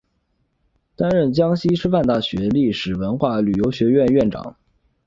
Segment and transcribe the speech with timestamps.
[0.95, 4.55] 担任江西师范大学历史文化与旅游学院院长。